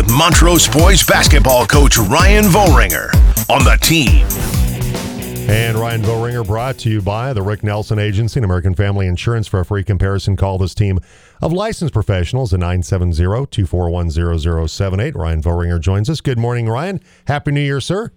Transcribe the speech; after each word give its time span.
with 0.00 0.10
Montrose 0.10 0.66
boys 0.66 1.04
basketball 1.04 1.66
coach 1.66 1.98
Ryan 1.98 2.44
Voeringer 2.44 3.12
on 3.50 3.64
the 3.64 3.76
team. 3.82 4.26
And 5.50 5.76
Ryan 5.76 6.00
Voeringer 6.00 6.46
brought 6.46 6.78
to 6.78 6.88
you 6.88 7.02
by 7.02 7.34
the 7.34 7.42
Rick 7.42 7.62
Nelson 7.62 7.98
Agency 7.98 8.38
and 8.38 8.46
American 8.46 8.74
Family 8.74 9.06
Insurance. 9.06 9.46
For 9.46 9.60
a 9.60 9.64
free 9.64 9.84
comparison, 9.84 10.36
call 10.36 10.56
this 10.56 10.74
team 10.74 11.00
of 11.42 11.52
licensed 11.52 11.92
professionals 11.92 12.54
at 12.54 12.60
970-241-0078. 12.60 15.14
Ryan 15.14 15.42
Voeringer 15.42 15.78
joins 15.78 16.08
us. 16.08 16.22
Good 16.22 16.38
morning, 16.38 16.66
Ryan. 16.66 17.00
Happy 17.26 17.50
New 17.50 17.60
Year, 17.60 17.82
sir. 17.82 18.10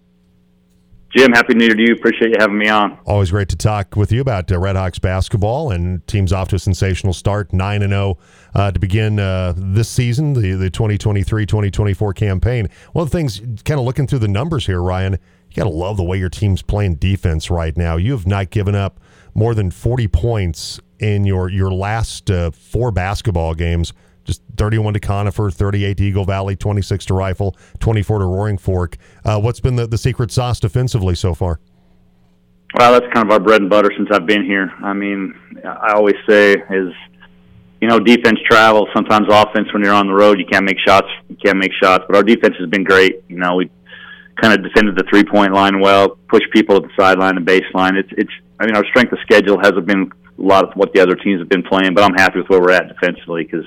Jim, 1.16 1.32
happy 1.32 1.54
New 1.54 1.66
Year 1.66 1.75
to 1.75 1.82
you. 1.82 1.93
Appreciate 1.93 2.32
you 2.32 2.38
having 2.39 2.57
me 2.57 2.70
on. 2.70 2.98
Always 3.05 3.30
great 3.30 3.48
to 3.50 3.55
talk 3.55 3.95
with 3.95 4.12
you 4.12 4.20
about 4.20 4.52
uh, 4.52 4.57
Red 4.57 4.75
Hawks 4.75 4.98
basketball 4.98 5.70
and 5.70 6.05
teams 6.07 6.34
off 6.34 6.48
to 6.48 6.55
a 6.55 6.59
sensational 6.59 7.13
start, 7.13 7.54
nine 7.54 7.84
and 7.84 7.91
zero 7.91 8.18
uh, 8.55 8.71
to 8.71 8.80
begin 8.80 9.20
uh, 9.20 9.54
this 9.55 9.89
season, 9.89 10.34
the 10.34 10.54
the 10.54 10.71
2023-2024 10.71 12.16
campaign. 12.16 12.68
One 12.94 13.04
of 13.04 13.12
the 13.12 13.18
things, 13.18 13.41
kind 13.63 13.80
of 13.80 13.86
looking 13.86 14.08
through 14.08 14.20
the 14.20 14.27
numbers 14.27 14.66
here, 14.66 14.81
Ryan, 14.81 15.13
you 15.13 15.55
got 15.55 15.66
to 15.66 15.70
love 15.70 15.98
the 15.98 16.03
way 16.03 16.17
your 16.17 16.30
team's 16.30 16.63
playing 16.63 16.95
defense 16.95 17.52
right 17.52 17.77
now. 17.77 17.95
You 17.95 18.14
have 18.14 18.25
not 18.25 18.50
given 18.50 18.73
up 18.73 19.00
more 19.36 19.53
than 19.53 19.70
40 19.70 20.08
points 20.08 20.80
in 20.98 21.25
your 21.25 21.48
your 21.48 21.72
last 21.72 22.31
uh, 22.31 22.50
four 22.50 22.91
basketball 22.91 23.53
games 23.53 23.94
just 24.23 24.41
31 24.58 24.94
to 24.94 25.00
Conifer, 25.00 25.52
38 25.52 25.98
to 25.98 26.04
Eagle 26.04 26.26
Valley, 26.26 26.55
26 26.55 27.05
to 27.05 27.14
Rifle, 27.14 27.55
24 27.80 28.20
to 28.20 28.26
Roaring 28.26 28.58
Fork. 28.58 28.98
Uh, 29.26 29.40
what's 29.40 29.59
been 29.59 29.76
the, 29.76 29.88
the 29.88 29.98
secret 29.98 30.31
sauce 30.31 30.59
defensively 30.59 31.16
so 31.16 31.34
far? 31.34 31.59
Well, 32.76 32.94
that's 32.94 33.12
kind 33.14 33.28
of 33.28 33.31
our 33.31 33.40
bread 33.40 33.62
and 33.62 33.70
butter 33.70 33.91
since 33.95 34.09
I've 34.12 34.26
been 34.26 34.44
here. 34.44 34.72
I 34.84 34.94
mean, 34.94 35.36
I 35.64 35.94
always 35.94 36.16
say 36.28 36.54
is, 36.54 36.94
you 37.81 37.88
know, 37.88 38.00
defense 38.00 38.40
travels. 38.50 38.90
Sometimes 38.95 39.28
offense, 39.30 39.72
when 39.73 39.84
you're 39.84 39.94
on 39.94 40.08
the 40.08 40.14
road, 40.14 40.40
you 40.40 40.45
can't 40.45 40.66
make 40.66 40.80
shots. 40.80 41.08
You 41.30 41.36
can't 41.36 41.58
make 41.58 41.72
shots. 41.73 42.05
But 42.08 42.16
our 42.16 42.23
defense 42.23 42.55
has 42.59 42.70
been 42.70 42.84
great. 42.84 43.23
You 43.28 43.38
know, 43.38 43.55
we 43.58 43.70
kind 44.42 44.53
of 44.53 44.64
defended 44.64 44.95
the 44.95 45.03
three 45.09 45.23
point 45.23 45.53
line 45.53 45.81
well, 45.81 46.17
pushed 46.30 46.50
people 46.52 46.78
at 46.78 46.84
the 46.84 46.90
sideline 46.97 47.38
and 47.38 47.45
baseline. 47.45 47.95
It's, 47.95 48.09
it's. 48.17 48.31
I 48.59 48.66
mean, 48.66 48.75
our 48.75 48.86
strength 48.86 49.12
of 49.12 49.19
schedule 49.22 49.59
hasn't 49.59 49.86
been 49.86 50.12
a 50.40 50.42
lot 50.42 50.64
of 50.64 50.75
what 50.75 50.94
the 50.94 51.00
other 51.00 51.16
teams 51.16 51.42
have 51.42 51.50
been 51.50 51.64
playing, 51.64 51.94
but 51.94 52.03
I'm 52.03 52.14
happy 52.16 52.40
with 52.40 52.50
where 52.50 52.62
we're 52.62 52.72
at 52.72 52.88
defensively 52.88 53.44
because 53.44 53.66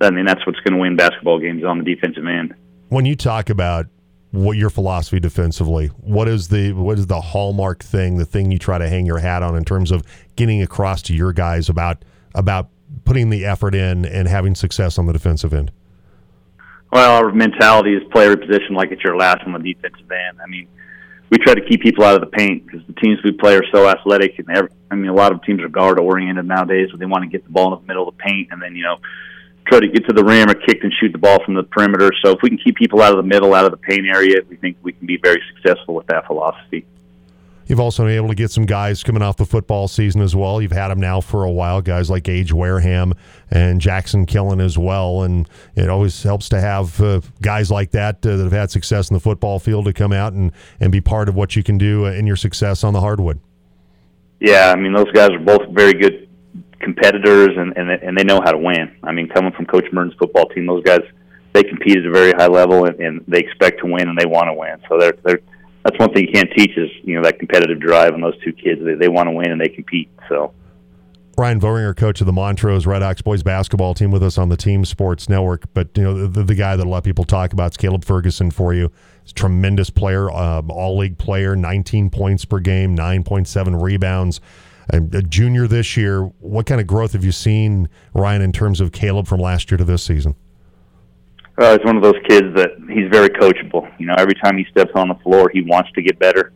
I 0.00 0.10
mean, 0.10 0.24
that's 0.24 0.44
what's 0.46 0.60
going 0.60 0.74
to 0.74 0.80
win 0.80 0.96
basketball 0.96 1.40
games 1.40 1.64
on 1.64 1.78
the 1.78 1.84
defensive 1.84 2.26
end. 2.26 2.54
When 2.88 3.04
you 3.04 3.16
talk 3.16 3.50
about 3.50 3.86
what 4.30 4.56
your 4.56 4.70
philosophy 4.70 5.20
defensively, 5.20 5.88
what 5.88 6.28
is 6.28 6.48
the 6.48 6.72
what 6.72 6.98
is 6.98 7.06
the 7.06 7.20
hallmark 7.20 7.82
thing, 7.82 8.18
the 8.18 8.24
thing 8.24 8.50
you 8.50 8.58
try 8.58 8.78
to 8.78 8.88
hang 8.88 9.06
your 9.06 9.18
hat 9.18 9.42
on 9.42 9.56
in 9.56 9.64
terms 9.64 9.90
of 9.90 10.02
getting 10.36 10.62
across 10.62 11.02
to 11.02 11.14
your 11.14 11.32
guys 11.32 11.68
about 11.68 12.04
about 12.34 12.68
putting 13.04 13.30
the 13.30 13.44
effort 13.44 13.74
in 13.74 14.04
and 14.04 14.28
having 14.28 14.54
success 14.54 14.98
on 14.98 15.06
the 15.06 15.12
defensive 15.12 15.52
end? 15.52 15.72
Well, 16.92 17.22
our 17.22 17.32
mentality 17.32 17.94
is 17.94 18.02
play 18.12 18.24
every 18.24 18.38
position 18.38 18.74
like 18.74 18.92
it's 18.92 19.04
your 19.04 19.16
last 19.16 19.42
on 19.44 19.52
the 19.52 19.74
defensive 19.74 20.10
end. 20.10 20.38
I 20.42 20.46
mean, 20.46 20.68
we 21.30 21.36
try 21.38 21.54
to 21.54 21.60
keep 21.60 21.82
people 21.82 22.04
out 22.04 22.14
of 22.14 22.20
the 22.20 22.34
paint 22.34 22.66
because 22.66 22.86
the 22.86 22.94
teams 22.94 23.18
we 23.22 23.32
play 23.32 23.56
are 23.56 23.64
so 23.72 23.86
athletic, 23.86 24.38
and 24.38 24.48
every, 24.56 24.70
I 24.90 24.94
mean, 24.94 25.08
a 25.08 25.14
lot 25.14 25.32
of 25.32 25.42
teams 25.42 25.60
are 25.60 25.68
guard 25.68 25.98
oriented 25.98 26.46
nowadays, 26.46 26.90
where 26.90 26.98
they 26.98 27.06
want 27.06 27.24
to 27.24 27.28
get 27.28 27.44
the 27.44 27.50
ball 27.50 27.74
in 27.74 27.82
the 27.82 27.86
middle 27.86 28.08
of 28.08 28.16
the 28.16 28.22
paint, 28.22 28.48
and 28.50 28.62
then 28.62 28.74
you 28.74 28.82
know 28.82 28.96
try 29.68 29.80
to 29.80 29.88
get 29.88 30.06
to 30.06 30.12
the 30.12 30.24
rim 30.24 30.50
or 30.50 30.54
kick 30.54 30.78
and 30.82 30.92
shoot 31.00 31.12
the 31.12 31.18
ball 31.18 31.42
from 31.44 31.54
the 31.54 31.62
perimeter. 31.62 32.10
So 32.24 32.32
if 32.32 32.38
we 32.42 32.48
can 32.48 32.58
keep 32.58 32.76
people 32.76 33.02
out 33.02 33.12
of 33.12 33.18
the 33.18 33.28
middle, 33.28 33.54
out 33.54 33.64
of 33.64 33.70
the 33.70 33.76
paint 33.76 34.06
area, 34.06 34.36
we 34.48 34.56
think 34.56 34.76
we 34.82 34.92
can 34.92 35.06
be 35.06 35.18
very 35.22 35.42
successful 35.54 35.94
with 35.94 36.06
that 36.08 36.26
philosophy. 36.26 36.86
You've 37.68 37.80
also 37.80 38.04
been 38.04 38.14
able 38.14 38.28
to 38.28 38.34
get 38.34 38.50
some 38.50 38.64
guys 38.64 39.02
coming 39.02 39.20
off 39.20 39.36
the 39.36 39.44
football 39.44 39.88
season 39.88 40.22
as 40.22 40.34
well. 40.34 40.62
You've 40.62 40.72
had 40.72 40.88
them 40.88 41.00
now 41.00 41.20
for 41.20 41.44
a 41.44 41.50
while, 41.50 41.82
guys 41.82 42.08
like 42.08 42.22
Gage 42.22 42.50
Wareham 42.50 43.12
and 43.50 43.78
Jackson 43.78 44.24
Killen 44.24 44.58
as 44.62 44.78
well. 44.78 45.22
And 45.22 45.46
it 45.76 45.90
always 45.90 46.22
helps 46.22 46.48
to 46.48 46.60
have 46.60 46.98
uh, 47.02 47.20
guys 47.42 47.70
like 47.70 47.90
that 47.90 48.24
uh, 48.24 48.36
that 48.36 48.44
have 48.44 48.52
had 48.52 48.70
success 48.70 49.10
in 49.10 49.14
the 49.14 49.20
football 49.20 49.58
field 49.58 49.84
to 49.84 49.92
come 49.92 50.14
out 50.14 50.32
and, 50.32 50.50
and 50.80 50.90
be 50.90 51.02
part 51.02 51.28
of 51.28 51.34
what 51.34 51.56
you 51.56 51.62
can 51.62 51.76
do 51.76 52.06
in 52.06 52.26
your 52.26 52.36
success 52.36 52.84
on 52.84 52.94
the 52.94 53.00
hardwood. 53.02 53.38
Yeah, 54.40 54.72
I 54.72 54.76
mean, 54.76 54.94
those 54.94 55.10
guys 55.12 55.30
are 55.30 55.38
both 55.38 55.68
very 55.70 55.92
good 55.92 56.27
competitors 56.80 57.50
and, 57.56 57.76
and 57.76 57.90
and 57.90 58.16
they 58.16 58.24
know 58.24 58.40
how 58.42 58.52
to 58.52 58.58
win. 58.58 58.96
I 59.02 59.12
mean, 59.12 59.28
coming 59.28 59.52
from 59.52 59.66
Coach 59.66 59.86
Merton's 59.92 60.14
football 60.18 60.46
team, 60.46 60.66
those 60.66 60.82
guys 60.84 61.00
they 61.52 61.62
compete 61.62 61.96
at 61.96 62.06
a 62.06 62.10
very 62.10 62.32
high 62.32 62.46
level 62.46 62.84
and, 62.84 62.98
and 63.00 63.24
they 63.26 63.38
expect 63.38 63.80
to 63.80 63.86
win 63.86 64.08
and 64.08 64.18
they 64.18 64.26
want 64.26 64.46
to 64.46 64.54
win. 64.54 64.76
So 64.88 64.98
they're 64.98 65.16
they're 65.24 65.40
that's 65.84 65.98
one 65.98 66.12
thing 66.12 66.26
you 66.26 66.32
can't 66.32 66.50
teach 66.56 66.76
is 66.76 66.90
you 67.02 67.14
know 67.14 67.22
that 67.22 67.38
competitive 67.38 67.80
drive 67.80 68.14
in 68.14 68.20
those 68.20 68.38
two 68.42 68.52
kids. 68.52 68.80
They 68.84 68.94
they 68.94 69.08
want 69.08 69.28
to 69.28 69.32
win 69.32 69.50
and 69.50 69.60
they 69.60 69.68
compete. 69.68 70.10
So. 70.28 70.52
Ryan 71.36 71.60
Voeringer, 71.60 71.94
coach 71.94 72.20
of 72.20 72.26
the 72.26 72.32
Montrose 72.32 72.84
Red 72.84 73.00
Hawks 73.00 73.22
boys 73.22 73.44
basketball 73.44 73.94
team, 73.94 74.10
with 74.10 74.24
us 74.24 74.38
on 74.38 74.48
the 74.48 74.56
Team 74.56 74.84
Sports 74.84 75.28
Network. 75.28 75.72
But 75.72 75.96
you 75.96 76.02
know 76.02 76.26
the, 76.26 76.42
the 76.42 76.54
guy 76.56 76.74
that 76.74 76.84
a 76.84 76.88
lot 76.88 76.98
of 76.98 77.04
people 77.04 77.24
talk 77.24 77.52
about 77.52 77.72
is 77.72 77.76
Caleb 77.76 78.04
Ferguson 78.04 78.50
for 78.50 78.74
you. 78.74 78.90
He's 79.22 79.32
tremendous 79.32 79.88
player, 79.88 80.28
um, 80.32 80.68
all 80.68 80.98
league 80.98 81.16
player, 81.16 81.54
19 81.54 82.10
points 82.10 82.44
per 82.44 82.58
game, 82.58 82.96
9.7 82.96 83.80
rebounds 83.80 84.40
a, 84.90 85.22
junior 85.22 85.66
this 85.66 85.96
year. 85.96 86.22
What 86.40 86.66
kind 86.66 86.80
of 86.80 86.86
growth 86.86 87.12
have 87.12 87.24
you 87.24 87.32
seen, 87.32 87.88
Ryan, 88.14 88.42
in 88.42 88.52
terms 88.52 88.80
of 88.80 88.92
Caleb 88.92 89.26
from 89.26 89.40
last 89.40 89.70
year 89.70 89.78
to 89.78 89.84
this 89.84 90.02
season? 90.02 90.36
Uh, 91.58 91.76
he's 91.76 91.84
one 91.84 91.96
of 91.96 92.02
those 92.02 92.20
kids 92.28 92.54
that 92.54 92.70
he's 92.88 93.10
very 93.10 93.28
coachable. 93.28 93.90
You 93.98 94.06
know, 94.06 94.14
every 94.16 94.34
time 94.34 94.56
he 94.56 94.64
steps 94.70 94.92
on 94.94 95.08
the 95.08 95.16
floor, 95.16 95.50
he 95.52 95.62
wants 95.62 95.90
to 95.92 96.02
get 96.02 96.18
better. 96.18 96.52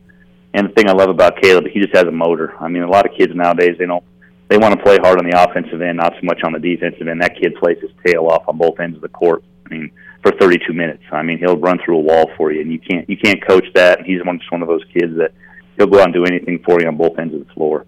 And 0.53 0.69
the 0.69 0.73
thing 0.73 0.87
I 0.87 0.93
love 0.93 1.09
about 1.09 1.41
Caleb, 1.41 1.65
he 1.71 1.79
just 1.79 1.95
has 1.95 2.05
a 2.05 2.11
motor. 2.11 2.55
I 2.59 2.67
mean, 2.67 2.83
a 2.83 2.89
lot 2.89 3.05
of 3.05 3.17
kids 3.17 3.33
nowadays, 3.35 3.75
they 3.77 3.85
don't 3.85 4.03
they 4.49 4.57
want 4.57 4.77
to 4.77 4.83
play 4.83 4.97
hard 5.01 5.17
on 5.17 5.27
the 5.27 5.41
offensive 5.41 5.81
end, 5.81 5.97
not 5.97 6.13
so 6.13 6.19
much 6.23 6.41
on 6.43 6.53
the 6.53 6.59
defensive 6.59 7.07
end. 7.07 7.21
That 7.21 7.35
kid 7.39 7.55
plays 7.55 7.79
his 7.81 7.89
tail 8.05 8.27
off 8.27 8.47
on 8.47 8.57
both 8.57 8.79
ends 8.79 8.95
of 8.95 9.01
the 9.01 9.09
court. 9.09 9.43
I 9.65 9.69
mean, 9.69 9.91
for 10.21 10.31
32 10.39 10.73
minutes. 10.73 11.03
I 11.11 11.21
mean, 11.23 11.37
he'll 11.37 11.57
run 11.57 11.79
through 11.83 11.97
a 11.97 12.01
wall 12.01 12.29
for 12.37 12.51
you, 12.51 12.61
and 12.61 12.71
you 12.71 12.79
can't 12.79 13.09
you 13.09 13.17
can't 13.17 13.45
coach 13.45 13.65
that. 13.75 13.99
And 13.99 14.07
he's 14.07 14.23
one 14.23 14.39
just 14.39 14.51
one 14.51 14.61
of 14.61 14.67
those 14.67 14.83
kids 14.93 15.17
that 15.17 15.31
he'll 15.77 15.87
go 15.87 15.99
out 15.99 16.05
and 16.05 16.13
do 16.13 16.25
anything 16.25 16.61
for 16.63 16.79
you 16.79 16.87
on 16.87 16.97
both 16.97 17.17
ends 17.19 17.33
of 17.33 17.45
the 17.45 17.53
floor. 17.53 17.85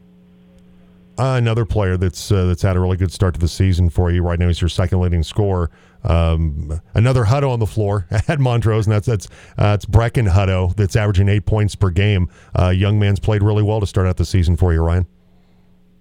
Uh, 1.18 1.36
another 1.38 1.66
player 1.66 1.96
that's 1.96 2.32
uh, 2.32 2.46
that's 2.46 2.62
had 2.62 2.76
a 2.76 2.80
really 2.80 2.98
good 2.98 3.12
start 3.12 3.34
to 3.34 3.40
the 3.40 3.48
season 3.48 3.90
for 3.90 4.12
you 4.12 4.22
right 4.22 4.38
now. 4.38 4.48
He's 4.48 4.60
your 4.60 4.70
second 4.70 5.00
leading 5.00 5.24
scorer. 5.24 5.72
Um, 6.04 6.82
another 6.94 7.24
Hutto 7.24 7.50
on 7.50 7.60
the 7.60 7.66
floor 7.66 8.06
at 8.28 8.40
Montrose, 8.40 8.86
and 8.86 8.94
that's 8.94 9.08
that's 9.08 9.28
uh, 9.58 9.76
it's 9.76 9.86
Brecken 9.86 10.30
Hutto 10.30 10.76
that's 10.76 10.96
averaging 10.96 11.30
eight 11.30 11.46
points 11.46 11.74
per 11.76 11.90
game. 11.90 12.30
Uh, 12.58 12.70
young 12.70 13.00
man's 13.00 13.20
played 13.20 13.44
really 13.44 13.64
well 13.64 13.80
to 13.80 13.88
start 13.88 14.08
out 14.08 14.18
the 14.18 14.26
season 14.26 14.58
for 14.58 14.74
you, 14.74 14.82
Ryan. 14.82 15.08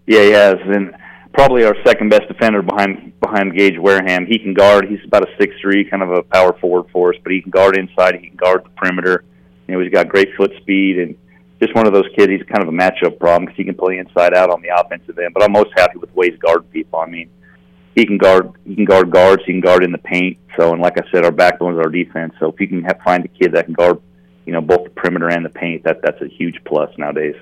Yeah, 0.06 0.22
he 0.22 0.30
has, 0.32 0.56
and 0.64 0.94
probably 1.32 1.64
our 1.64 1.76
second 1.84 2.08
best 2.08 2.26
defender 2.26 2.62
behind 2.62 3.18
behind 3.20 3.56
Gage 3.56 3.78
Wareham. 3.78 4.26
He 4.26 4.38
can 4.38 4.52
guard. 4.52 4.88
He's 4.88 5.00
about 5.06 5.28
a 5.28 5.36
six 5.38 5.54
three, 5.60 5.88
kind 5.88 6.02
of 6.02 6.10
a 6.10 6.22
power 6.22 6.58
forward 6.60 6.90
for 6.92 7.14
us, 7.14 7.20
but 7.22 7.32
he 7.32 7.40
can 7.40 7.50
guard 7.50 7.78
inside. 7.78 8.16
He 8.16 8.28
can 8.28 8.36
guard 8.36 8.64
the 8.64 8.70
perimeter. 8.70 9.24
You 9.68 9.74
know, 9.74 9.80
he's 9.80 9.92
got 9.92 10.08
great 10.08 10.34
foot 10.36 10.52
speed 10.60 10.98
and 10.98 11.16
just 11.64 11.74
one 11.74 11.86
of 11.86 11.92
those 11.92 12.08
kids. 12.16 12.30
He's 12.30 12.42
kind 12.42 12.62
of 12.62 12.68
a 12.68 12.76
matchup 12.76 13.18
problem 13.18 13.46
because 13.46 13.56
he 13.56 13.64
can 13.64 13.74
play 13.74 13.98
inside 13.98 14.34
out 14.34 14.50
on 14.50 14.62
the 14.62 14.68
offensive 14.68 15.18
end. 15.18 15.34
But 15.34 15.42
I'm 15.42 15.52
most 15.52 15.70
happy 15.76 15.98
with 15.98 16.10
the 16.10 16.16
way 16.16 16.30
he's 16.30 16.38
guarding 16.38 16.68
people. 16.68 17.00
I 17.00 17.06
mean, 17.06 17.30
he 17.94 18.04
can 18.04 18.18
guard 18.18 18.52
he 18.64 18.74
can 18.74 18.84
guard 18.84 19.10
guards. 19.10 19.42
He 19.46 19.52
can 19.52 19.60
guard 19.60 19.84
in 19.84 19.92
the 19.92 19.98
paint. 19.98 20.38
So, 20.56 20.72
and 20.72 20.82
like 20.82 20.98
I 20.98 21.10
said, 21.10 21.24
our 21.24 21.32
backbone 21.32 21.74
is 21.74 21.78
our 21.78 21.90
defense. 21.90 22.34
So 22.38 22.50
if 22.50 22.60
you 22.60 22.68
can 22.68 22.82
have, 22.84 23.00
find 23.04 23.24
a 23.24 23.28
kid 23.28 23.52
that 23.52 23.66
can 23.66 23.74
guard, 23.74 24.00
you 24.46 24.52
know, 24.52 24.60
both 24.60 24.84
the 24.84 24.90
perimeter 24.90 25.28
and 25.28 25.44
the 25.44 25.50
paint, 25.50 25.84
that 25.84 26.00
that's 26.02 26.20
a 26.20 26.28
huge 26.28 26.60
plus 26.64 26.90
nowadays. 26.98 27.36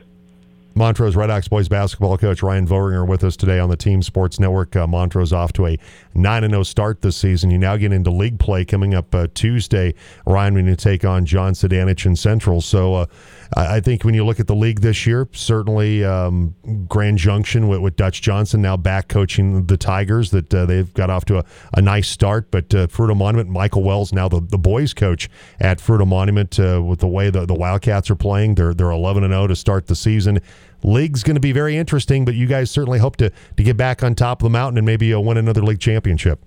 Montrose 0.74 1.16
Red 1.16 1.28
Hawks 1.28 1.48
boys 1.48 1.68
basketball 1.68 2.16
coach 2.16 2.42
Ryan 2.42 2.66
Voeringer 2.66 3.06
with 3.06 3.22
us 3.24 3.36
today 3.36 3.58
on 3.58 3.68
the 3.68 3.76
Team 3.76 4.02
Sports 4.02 4.40
Network. 4.40 4.74
Uh, 4.74 4.86
Montrose 4.86 5.32
off 5.32 5.52
to 5.54 5.66
a 5.66 5.78
9 6.14 6.48
0 6.48 6.62
start 6.62 7.02
this 7.02 7.16
season. 7.16 7.50
You 7.50 7.58
now 7.58 7.76
get 7.76 7.92
into 7.92 8.10
league 8.10 8.38
play 8.38 8.64
coming 8.64 8.94
up 8.94 9.14
uh, 9.14 9.26
Tuesday. 9.34 9.94
Ryan, 10.26 10.54
when 10.54 10.66
you 10.66 10.76
take 10.76 11.04
on 11.04 11.26
John 11.26 11.52
Sedanich 11.52 12.06
in 12.06 12.16
Central. 12.16 12.60
So 12.60 12.94
uh, 12.94 13.06
I 13.54 13.80
think 13.80 14.04
when 14.04 14.14
you 14.14 14.24
look 14.24 14.40
at 14.40 14.46
the 14.46 14.54
league 14.54 14.80
this 14.80 15.06
year, 15.06 15.28
certainly 15.32 16.04
um, 16.04 16.54
Grand 16.88 17.18
Junction 17.18 17.68
with, 17.68 17.80
with, 17.80 17.96
Dutch 17.96 18.22
Johnson 18.22 18.62
now 18.62 18.78
back 18.78 19.08
coaching 19.08 19.66
the 19.66 19.76
Tigers, 19.76 20.30
that 20.30 20.52
uh, 20.54 20.64
they've 20.64 20.92
got 20.94 21.10
off 21.10 21.26
to 21.26 21.38
a, 21.38 21.44
a 21.74 21.82
nice 21.82 22.08
start. 22.08 22.50
But 22.50 22.74
uh, 22.74 22.86
Fruita 22.86 23.14
Monument, 23.14 23.50
Michael 23.50 23.82
Wells 23.82 24.12
now 24.12 24.28
the, 24.28 24.40
the 24.40 24.58
boys 24.58 24.94
coach 24.94 25.28
at 25.60 25.78
Fruita 25.78 26.06
Monument 26.06 26.58
uh, 26.58 26.82
with 26.82 27.00
the 27.00 27.08
way 27.08 27.28
the, 27.28 27.44
the 27.44 27.54
Wildcats 27.54 28.10
are 28.10 28.16
playing. 28.16 28.54
They're, 28.54 28.72
they're 28.72 28.90
11 28.90 29.28
0 29.28 29.46
to 29.46 29.56
start 29.56 29.86
the 29.86 29.96
season 29.96 30.40
league's 30.82 31.22
going 31.22 31.36
to 31.36 31.40
be 31.40 31.52
very 31.52 31.76
interesting, 31.76 32.24
but 32.24 32.34
you 32.34 32.46
guys 32.46 32.70
certainly 32.70 32.98
hope 32.98 33.16
to, 33.16 33.30
to 33.56 33.62
get 33.62 33.76
back 33.76 34.02
on 34.02 34.14
top 34.14 34.40
of 34.40 34.44
the 34.44 34.50
mountain 34.50 34.78
and 34.78 34.86
maybe 34.86 35.12
uh, 35.12 35.20
win 35.20 35.36
another 35.36 35.62
league 35.62 35.80
championship. 35.80 36.44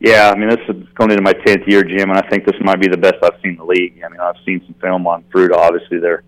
Yeah, 0.00 0.30
I 0.30 0.36
mean, 0.36 0.50
this 0.50 0.58
is 0.68 0.86
going 0.94 1.10
into 1.10 1.22
my 1.22 1.32
10th 1.32 1.66
year, 1.66 1.82
Jim, 1.82 2.10
and 2.10 2.18
I 2.18 2.28
think 2.28 2.44
this 2.44 2.56
might 2.60 2.80
be 2.80 2.88
the 2.88 2.96
best 2.96 3.16
I've 3.22 3.40
seen 3.42 3.56
the 3.56 3.64
league. 3.64 4.02
I 4.04 4.08
mean, 4.08 4.20
I've 4.20 4.36
seen 4.44 4.60
some 4.66 4.74
film 4.74 5.06
on 5.06 5.24
Fruita. 5.32 5.56
Obviously, 5.56 5.98
they're 5.98 6.22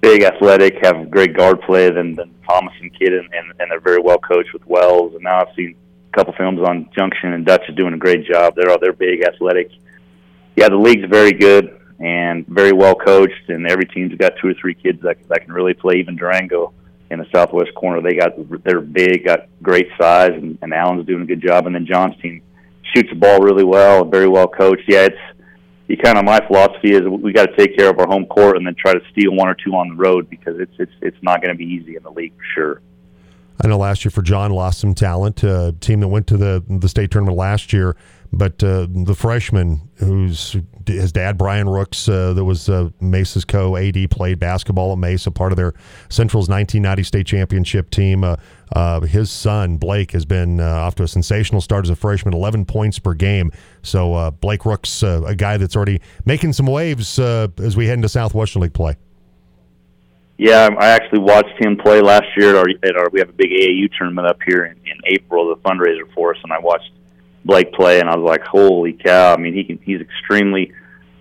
big, 0.00 0.22
athletic, 0.22 0.84
have 0.84 1.10
great 1.10 1.36
guard 1.36 1.60
play 1.62 1.90
than, 1.90 2.14
than 2.14 2.32
Thomas 2.48 2.74
and 2.80 2.96
Kidd, 2.96 3.12
and, 3.12 3.28
and, 3.32 3.52
and 3.58 3.70
they're 3.70 3.80
very 3.80 4.00
well 4.00 4.18
coached 4.18 4.52
with 4.52 4.64
Wells. 4.66 5.14
And 5.14 5.24
now 5.24 5.40
I've 5.40 5.54
seen 5.56 5.74
a 6.12 6.16
couple 6.16 6.34
films 6.34 6.60
on 6.60 6.88
Junction, 6.96 7.32
and 7.32 7.44
Dutch 7.44 7.62
is 7.68 7.74
doing 7.74 7.94
a 7.94 7.98
great 7.98 8.24
job. 8.26 8.54
They're 8.54 8.76
they're 8.80 8.92
big, 8.92 9.24
athletic. 9.24 9.70
Yeah, 10.56 10.68
the 10.68 10.76
league's 10.76 11.08
very 11.08 11.32
good 11.32 11.79
and 12.00 12.46
very 12.46 12.72
well 12.72 12.94
coached, 12.94 13.48
and 13.48 13.70
every 13.70 13.86
team's 13.86 14.14
got 14.16 14.32
two 14.40 14.48
or 14.48 14.54
three 14.54 14.74
kids 14.74 15.02
that 15.02 15.16
that 15.28 15.44
can 15.44 15.52
really 15.52 15.74
play. 15.74 15.96
Even 15.96 16.16
Durango 16.16 16.72
in 17.10 17.18
the 17.18 17.26
southwest 17.34 17.74
corner, 17.74 18.00
they 18.00 18.14
got 18.14 18.32
they're 18.64 18.80
big, 18.80 19.26
got 19.26 19.48
great 19.62 19.88
size, 20.00 20.32
and, 20.32 20.58
and 20.62 20.72
Allen's 20.72 21.06
doing 21.06 21.22
a 21.22 21.26
good 21.26 21.42
job. 21.42 21.66
And 21.66 21.74
then 21.74 21.86
John's 21.86 22.20
team 22.20 22.42
shoots 22.94 23.10
the 23.10 23.16
ball 23.16 23.40
really 23.40 23.64
well 23.64 24.04
very 24.04 24.28
well 24.28 24.48
coached. 24.48 24.84
Yeah, 24.88 25.06
it's 25.06 25.18
you 25.88 25.96
kind 25.96 26.16
of 26.16 26.24
my 26.24 26.38
philosophy 26.46 26.92
is 26.92 27.02
we 27.02 27.32
got 27.32 27.46
to 27.46 27.56
take 27.56 27.76
care 27.76 27.90
of 27.90 27.98
our 27.98 28.06
home 28.06 28.26
court 28.26 28.56
and 28.56 28.66
then 28.66 28.76
try 28.78 28.92
to 28.94 29.00
steal 29.10 29.34
one 29.34 29.48
or 29.48 29.54
two 29.54 29.72
on 29.72 29.88
the 29.88 29.94
road 29.94 30.30
because 30.30 30.58
it's 30.58 30.74
it's 30.78 30.92
it's 31.02 31.22
not 31.22 31.42
going 31.42 31.50
to 31.50 31.58
be 31.58 31.64
easy 31.64 31.96
in 31.96 32.02
the 32.02 32.10
league 32.10 32.32
for 32.36 32.44
sure. 32.54 32.82
I 33.62 33.68
know 33.68 33.76
last 33.76 34.04
year 34.04 34.10
for 34.10 34.22
John 34.22 34.52
lost 34.52 34.80
some 34.80 34.94
talent. 34.94 35.42
A 35.42 35.74
team 35.80 36.00
that 36.00 36.08
went 36.08 36.26
to 36.28 36.36
the 36.36 36.62
the 36.68 36.88
state 36.88 37.10
tournament 37.10 37.36
last 37.36 37.72
year, 37.72 37.96
but 38.32 38.62
uh, 38.62 38.86
the 38.88 39.14
freshman 39.14 39.88
who's 39.96 40.56
his 40.86 41.12
dad 41.12 41.36
Brian 41.36 41.68
Rooks, 41.68 42.08
uh, 42.08 42.32
that 42.32 42.44
was 42.44 42.68
uh, 42.68 42.90
Mesa's 43.00 43.44
co 43.44 43.76
AD, 43.76 44.10
played 44.10 44.38
basketball 44.38 44.92
at 44.92 44.98
Mesa, 44.98 45.30
part 45.30 45.52
of 45.52 45.56
their 45.56 45.74
Central's 46.08 46.48
1990 46.48 47.02
state 47.02 47.26
championship 47.26 47.90
team. 47.90 48.24
Uh, 48.24 48.36
uh, 48.74 49.00
his 49.00 49.30
son 49.30 49.76
Blake 49.76 50.12
has 50.12 50.24
been 50.24 50.60
off 50.60 50.94
to 50.96 51.02
a 51.02 51.08
sensational 51.08 51.60
start 51.60 51.84
as 51.84 51.90
a 51.90 51.96
freshman, 51.96 52.34
11 52.34 52.66
points 52.66 52.98
per 52.98 53.14
game. 53.14 53.50
So 53.82 54.30
Blake 54.40 54.64
Rooks, 54.64 55.02
a 55.02 55.34
guy 55.36 55.56
that's 55.56 55.74
already 55.74 56.00
making 56.24 56.52
some 56.52 56.66
waves 56.66 57.18
as 57.18 57.76
we 57.76 57.86
head 57.86 57.94
into 57.94 58.08
Southwestern 58.08 58.62
League 58.62 58.74
play. 58.74 58.96
Yeah, 60.38 60.70
I 60.78 60.88
actually 60.88 61.18
watched 61.18 61.62
him 61.62 61.76
play 61.76 62.00
last 62.00 62.24
year 62.34 62.50
at 62.50 62.56
our, 62.56 62.66
at 62.82 62.96
our 62.96 63.10
we 63.12 63.20
have 63.20 63.28
a 63.28 63.32
big 63.32 63.50
AAU 63.50 63.90
tournament 63.98 64.26
up 64.26 64.38
here 64.46 64.64
in, 64.64 64.72
in 64.86 64.98
April, 65.04 65.54
the 65.54 65.60
fundraiser 65.60 66.10
for 66.14 66.34
us, 66.34 66.40
and 66.42 66.50
I 66.50 66.58
watched 66.58 66.90
Blake 67.44 67.72
play, 67.72 68.00
and 68.00 68.08
I 68.08 68.16
was 68.16 68.28
like, 68.28 68.42
holy 68.42 68.92
cow! 68.92 69.34
I 69.34 69.36
mean, 69.36 69.54
he 69.54 69.64
can 69.64 69.78
he's 69.82 70.00
extremely. 70.00 70.72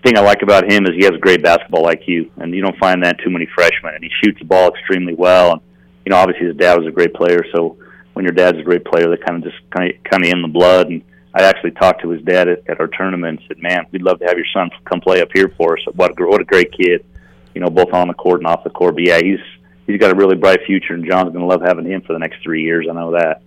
Thing 0.02 0.18
I 0.18 0.22
like 0.22 0.42
about 0.42 0.72
him 0.72 0.86
is 0.86 0.92
he 0.96 1.04
has 1.04 1.12
great 1.20 1.44
basketball 1.44 1.84
IQ, 1.84 2.32
and 2.38 2.56
you 2.56 2.62
don't 2.62 2.78
find 2.78 3.04
that 3.04 3.20
too 3.20 3.30
many 3.30 3.46
freshmen. 3.54 3.96
And 3.96 4.04
he 4.04 4.10
shoots 4.24 4.40
the 4.40 4.46
ball 4.46 4.70
extremely 4.70 5.14
well. 5.14 5.52
And 5.52 5.62
you 6.06 6.12
know, 6.12 6.16
obviously 6.16 6.48
his 6.48 6.56
dad 6.56 6.78
was 6.78 6.88
a 6.88 6.92
great 6.92 7.14
player, 7.14 7.44
so 7.54 7.78
when 8.14 8.24
your 8.24 8.34
dad's 8.34 8.58
a 8.58 8.64
great 8.64 8.86
player, 8.86 9.10
that 9.10 9.26
kind 9.26 9.44
of 9.44 9.52
just 9.52 9.62
kind 9.72 9.92
of 9.92 10.04
kind 10.10 10.24
of 10.24 10.32
in 10.32 10.42
the 10.42 10.48
blood. 10.48 10.88
And 10.88 11.02
I 11.34 11.44
actually 11.44 11.72
talked 11.72 12.02
to 12.04 12.10
his 12.10 12.22
dad 12.24 12.48
at, 12.48 12.70
at 12.70 12.80
our 12.80 12.88
tournament 12.88 13.40
and 13.40 13.48
said, 13.48 13.62
"Man, 13.62 13.86
we'd 13.92 14.02
love 14.02 14.20
to 14.20 14.26
have 14.26 14.38
your 14.38 14.48
son 14.54 14.70
come 14.86 15.02
play 15.02 15.22
up 15.22 15.30
here 15.34 15.54
for 15.58 15.78
us. 15.78 15.84
What 15.94 16.12
a, 16.12 16.26
what 16.26 16.42
a 16.42 16.46
great 16.46 16.72
kid!" 16.72 17.06
you 17.54 17.62
know, 17.62 17.70
both 17.70 17.94
on 17.94 18.08
the 18.08 18.14
court 18.14 18.40
and 18.40 18.48
off 18.48 18.64
the 18.64 18.70
court. 18.70 18.96
But 18.96 19.06
yeah, 19.06 19.20
he's 19.22 19.40
he's 19.86 20.00
got 20.00 20.12
a 20.12 20.16
really 20.16 20.36
bright 20.36 20.60
future, 20.66 20.94
and 20.94 21.06
John's 21.06 21.34
going 21.34 21.42
to 21.42 21.46
love 21.46 21.62
having 21.62 21.86
him 21.86 22.02
for 22.02 22.14
the 22.14 22.20
next 22.20 22.42
three 22.44 22.64
years. 22.64 22.88
I 22.90 22.94
know 22.94 23.12
that. 23.12 23.42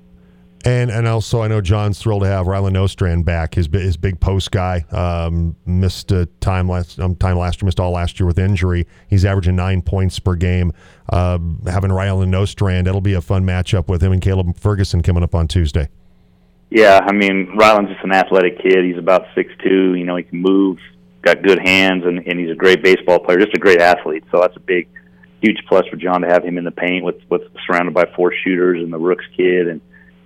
And 0.64 0.90
and 0.90 1.08
also, 1.08 1.42
I 1.42 1.48
know 1.48 1.60
John's 1.60 1.98
thrilled 1.98 2.22
to 2.22 2.28
have 2.28 2.46
Rylan 2.46 2.72
Nostrand 2.72 3.24
back. 3.24 3.54
His 3.54 3.68
his 3.72 3.96
big 3.96 4.20
post 4.20 4.52
guy 4.52 4.84
um, 4.92 5.56
missed 5.66 6.12
uh, 6.12 6.26
time 6.40 6.68
last 6.68 7.00
um, 7.00 7.16
time 7.16 7.36
last 7.36 7.60
year, 7.60 7.66
missed 7.66 7.80
all 7.80 7.90
last 7.90 8.20
year 8.20 8.26
with 8.26 8.38
injury. 8.38 8.86
He's 9.08 9.24
averaging 9.24 9.56
nine 9.56 9.82
points 9.82 10.20
per 10.20 10.36
game. 10.36 10.72
Uh, 11.08 11.38
having 11.66 11.90
Rylan 11.90 12.28
Nostrand, 12.28 12.86
it'll 12.86 13.00
be 13.00 13.14
a 13.14 13.20
fun 13.20 13.44
matchup 13.44 13.88
with 13.88 14.02
him 14.02 14.12
and 14.12 14.22
Caleb 14.22 14.56
Ferguson 14.56 15.02
coming 15.02 15.24
up 15.24 15.34
on 15.34 15.48
Tuesday. 15.48 15.88
Yeah, 16.70 17.00
I 17.04 17.12
mean 17.12 17.56
Rylan's 17.58 17.88
just 17.88 18.04
an 18.04 18.12
athletic 18.12 18.62
kid. 18.62 18.84
He's 18.84 18.98
about 18.98 19.26
six 19.34 19.52
two. 19.64 19.94
You 19.94 20.04
know, 20.04 20.16
he 20.16 20.22
can 20.22 20.40
move 20.40 20.78
got 21.22 21.42
good 21.42 21.60
hands, 21.64 22.04
and, 22.04 22.18
and 22.26 22.38
he's 22.38 22.50
a 22.50 22.54
great 22.54 22.82
baseball 22.82 23.18
player, 23.18 23.38
just 23.38 23.54
a 23.54 23.58
great 23.58 23.80
athlete. 23.80 24.24
So 24.30 24.40
that's 24.40 24.56
a 24.56 24.60
big, 24.60 24.88
huge 25.40 25.58
plus 25.68 25.86
for 25.88 25.96
John 25.96 26.20
to 26.22 26.28
have 26.28 26.44
him 26.44 26.58
in 26.58 26.64
the 26.64 26.70
paint 26.70 27.04
with 27.04 27.16
with 27.30 27.42
surrounded 27.66 27.94
by 27.94 28.04
four 28.14 28.32
shooters 28.44 28.82
and 28.82 28.92
the 28.92 28.98
Rooks 28.98 29.24
kid, 29.36 29.68
and 29.68 29.80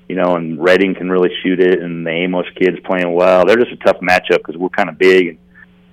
you 0.09 0.17
know, 0.17 0.37
and 0.37 0.63
Redding 0.63 0.95
can 0.95 1.11
really 1.11 1.31
shoot 1.43 1.61
it, 1.61 1.81
and 1.83 2.07
the 2.07 2.11
Amos 2.11 2.47
kid's 2.55 2.79
playing 2.85 3.13
well. 3.13 3.45
They're 3.45 3.57
just 3.57 3.73
a 3.73 3.77
tough 3.77 3.99
matchup 4.01 4.39
because 4.39 4.57
we're 4.57 4.69
kind 4.69 4.89
of 4.89 4.99
big, 4.99 5.29
and 5.29 5.39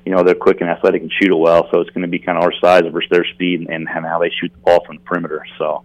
you 0.06 0.14
know 0.14 0.24
they're 0.24 0.36
quick 0.36 0.62
and 0.62 0.70
athletic 0.70 1.02
and 1.02 1.12
shoot 1.12 1.32
it 1.32 1.36
well. 1.36 1.68
So 1.72 1.82
it's 1.82 1.90
going 1.90 2.04
to 2.04 2.08
be 2.08 2.20
kind 2.20 2.38
of 2.38 2.44
our 2.44 2.54
size 2.62 2.84
versus 2.92 3.10
their 3.10 3.26
speed 3.34 3.62
and, 3.62 3.70
and 3.70 4.06
how 4.06 4.20
they 4.20 4.30
shoot 4.30 4.52
the 4.54 4.60
ball 4.60 4.84
from 4.86 4.98
the 4.98 5.04
perimeter. 5.04 5.46
So 5.58 5.84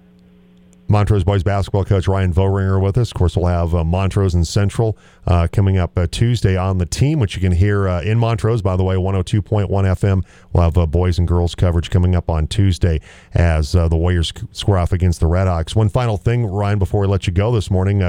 Montrose 0.90 1.22
boys 1.22 1.42
basketball 1.42 1.84
coach 1.84 2.08
Ryan 2.08 2.32
Voeringer 2.32 2.80
with 2.80 2.96
us. 2.96 3.10
Of 3.10 3.14
course, 3.14 3.36
we'll 3.36 3.46
have 3.46 3.74
uh, 3.74 3.84
Montrose 3.84 4.34
and 4.34 4.46
Central 4.46 4.96
uh, 5.26 5.46
coming 5.52 5.76
up 5.76 5.98
uh, 5.98 6.06
Tuesday 6.10 6.56
on 6.56 6.78
the 6.78 6.86
team, 6.86 7.18
which 7.18 7.34
you 7.34 7.42
can 7.42 7.52
hear 7.52 7.86
uh, 7.88 8.00
in 8.00 8.18
Montrose, 8.18 8.62
by 8.62 8.74
the 8.74 8.84
way, 8.84 8.94
102.1 8.94 9.68
FM. 9.68 10.24
We'll 10.52 10.64
have 10.64 10.78
uh, 10.78 10.86
boys 10.86 11.18
and 11.18 11.28
girls 11.28 11.54
coverage 11.54 11.90
coming 11.90 12.14
up 12.14 12.30
on 12.30 12.46
Tuesday 12.46 13.00
as 13.34 13.74
uh, 13.74 13.88
the 13.88 13.96
Warriors 13.96 14.32
square 14.52 14.78
off 14.78 14.92
against 14.92 15.20
the 15.20 15.26
Red 15.26 15.46
Redhawks. 15.46 15.76
One 15.76 15.88
final 15.88 16.16
thing, 16.16 16.46
Ryan, 16.46 16.78
before 16.78 17.02
we 17.02 17.06
let 17.06 17.26
you 17.26 17.32
go 17.32 17.52
this 17.52 17.70
morning 17.70 18.02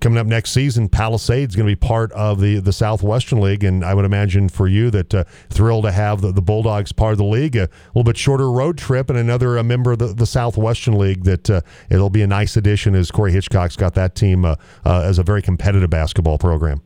coming 0.00 0.18
up 0.18 0.26
next 0.26 0.52
season, 0.52 0.88
Palisades 0.88 1.52
is 1.52 1.56
going 1.56 1.66
to 1.66 1.72
be 1.72 1.76
part 1.76 2.12
of 2.12 2.40
the 2.40 2.60
the 2.60 2.72
Southwestern 2.72 3.40
League, 3.40 3.64
and 3.64 3.84
I 3.84 3.94
would 3.94 4.04
imagine 4.04 4.48
for 4.48 4.68
you 4.68 4.90
that 4.90 5.14
uh, 5.14 5.24
thrilled 5.50 5.84
to 5.84 5.92
have 5.92 6.20
the, 6.20 6.32
the 6.32 6.42
Bulldogs 6.42 6.92
part 6.92 7.12
of 7.12 7.18
the 7.18 7.24
league, 7.24 7.56
a 7.56 7.68
little 7.94 8.04
bit 8.04 8.16
shorter 8.16 8.50
road 8.50 8.78
trip, 8.78 9.10
and 9.10 9.18
another 9.18 9.56
a 9.56 9.64
member 9.64 9.92
of 9.92 9.98
the, 9.98 10.08
the 10.08 10.26
Southwestern 10.26 10.98
League. 10.98 11.24
That 11.24 11.50
uh, 11.50 11.60
it'll 11.90 12.10
be 12.10 12.22
a 12.22 12.26
nice 12.26 12.56
addition 12.56 12.94
as 12.94 13.10
Corey 13.10 13.32
Hitchcock's 13.32 13.76
got 13.76 13.94
that 13.94 14.14
team 14.14 14.44
uh, 14.44 14.56
uh, 14.84 15.02
as 15.02 15.18
a 15.18 15.22
very 15.22 15.42
competitive 15.42 15.90
basketball 15.90 16.38
program. 16.38 16.82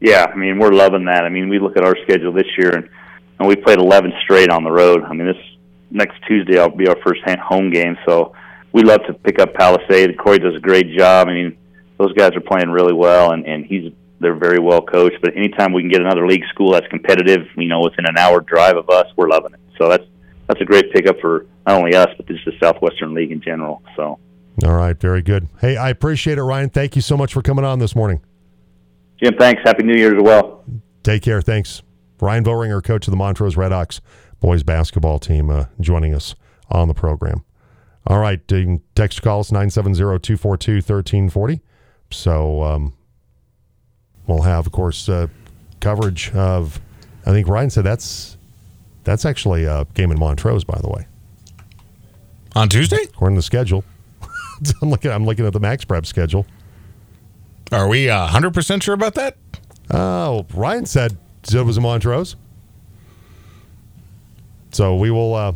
Yeah, 0.00 0.26
I 0.32 0.36
mean 0.36 0.58
we're 0.58 0.72
loving 0.72 1.04
that. 1.04 1.24
I 1.24 1.28
mean 1.28 1.48
we 1.48 1.58
look 1.58 1.76
at 1.76 1.84
our 1.84 1.96
schedule 2.04 2.32
this 2.32 2.48
year, 2.56 2.70
and, 2.70 2.88
and 3.38 3.48
we 3.48 3.56
played 3.56 3.78
11 3.78 4.12
straight 4.24 4.50
on 4.50 4.64
the 4.64 4.72
road. 4.72 5.04
I 5.04 5.12
mean 5.12 5.26
this 5.26 5.36
next 5.90 6.16
Tuesday 6.26 6.58
will 6.58 6.70
be 6.70 6.88
our 6.88 6.96
first 7.04 7.20
home 7.40 7.70
game, 7.70 7.98
so 8.06 8.34
we 8.72 8.82
love 8.82 9.00
to 9.06 9.12
pick 9.12 9.38
up 9.38 9.52
Palisade. 9.52 10.16
Corey 10.16 10.38
does 10.38 10.56
a 10.56 10.60
great 10.60 10.96
job. 10.96 11.28
I 11.28 11.34
mean 11.34 11.58
those 11.98 12.12
guys 12.14 12.32
are 12.34 12.40
playing 12.40 12.70
really 12.70 12.92
well, 12.92 13.32
and 13.32 13.46
and 13.46 13.64
he's 13.64 13.92
they're 14.20 14.34
very 14.34 14.58
well 14.58 14.80
coached. 14.80 15.18
But 15.20 15.36
anytime 15.36 15.72
we 15.72 15.82
can 15.82 15.90
get 15.90 16.00
another 16.00 16.26
league 16.26 16.44
school 16.52 16.72
that's 16.72 16.86
competitive, 16.88 17.46
you 17.56 17.68
know, 17.68 17.80
within 17.80 18.06
an 18.06 18.16
hour 18.16 18.40
drive 18.40 18.76
of 18.76 18.88
us, 18.90 19.06
we're 19.16 19.28
loving 19.28 19.54
it. 19.54 19.60
So 19.78 19.88
that's 19.88 20.04
that's 20.48 20.60
a 20.60 20.64
great 20.64 20.92
pickup 20.92 21.20
for 21.20 21.46
not 21.66 21.78
only 21.78 21.94
us, 21.94 22.08
but 22.16 22.26
just 22.26 22.44
the 22.44 22.52
Southwestern 22.60 23.14
League 23.14 23.32
in 23.32 23.40
general. 23.40 23.82
So. 23.96 24.18
All 24.64 24.74
right, 24.74 24.98
very 25.00 25.22
good. 25.22 25.48
Hey, 25.60 25.78
I 25.78 25.88
appreciate 25.88 26.36
it, 26.36 26.42
Ryan. 26.42 26.68
Thank 26.68 26.94
you 26.94 27.00
so 27.00 27.16
much 27.16 27.32
for 27.32 27.40
coming 27.40 27.64
on 27.64 27.78
this 27.78 27.96
morning. 27.96 28.20
Jim, 29.22 29.34
thanks. 29.38 29.62
Happy 29.64 29.82
New 29.82 29.94
Year 29.94 30.14
as 30.14 30.22
well. 30.22 30.62
Take 31.02 31.22
care. 31.22 31.40
Thanks. 31.40 31.82
Ryan 32.20 32.44
Voeringer, 32.44 32.82
coach 32.82 33.08
of 33.08 33.12
the 33.12 33.16
Montrose 33.16 33.56
Redhawks 33.56 34.00
boys 34.40 34.62
basketball 34.62 35.18
team, 35.18 35.48
uh, 35.48 35.66
joining 35.80 36.12
us 36.12 36.34
on 36.70 36.88
the 36.88 36.94
program. 36.94 37.44
All 38.06 38.18
right, 38.18 38.40
you 38.50 38.64
can 38.64 38.82
text 38.94 39.22
call 39.22 39.40
us 39.40 39.52
970 39.52 40.18
242 40.18 40.74
1340. 40.74 41.62
So 42.12 42.62
um, 42.62 42.92
we'll 44.26 44.42
have, 44.42 44.66
of 44.66 44.72
course, 44.72 45.08
uh, 45.08 45.28
coverage 45.80 46.30
of. 46.32 46.80
I 47.24 47.30
think 47.30 47.46
Ryan 47.48 47.70
said 47.70 47.84
that's 47.84 48.36
that's 49.04 49.24
actually 49.24 49.64
a 49.64 49.86
game 49.94 50.10
in 50.10 50.18
Montrose, 50.18 50.64
by 50.64 50.78
the 50.80 50.88
way. 50.88 51.06
On 52.54 52.68
Tuesday, 52.68 53.02
according 53.04 53.36
to 53.36 53.38
the 53.38 53.44
schedule. 53.44 53.84
I'm 54.82 54.90
looking. 54.90 55.10
I'm 55.10 55.24
looking 55.24 55.46
at 55.46 55.52
the 55.52 55.60
Max 55.60 55.84
Prep 55.84 56.06
schedule. 56.06 56.46
Are 57.70 57.88
we 57.88 58.06
hundred 58.08 58.48
uh, 58.48 58.50
percent 58.52 58.82
sure 58.82 58.94
about 58.94 59.14
that? 59.14 59.36
Oh, 59.90 60.46
Ryan 60.54 60.86
said 60.86 61.16
it 61.52 61.62
was 61.64 61.76
in 61.76 61.82
Montrose. 61.82 62.36
So 64.72 64.96
we 64.96 65.10
will. 65.10 65.34
Uh, 65.34 65.52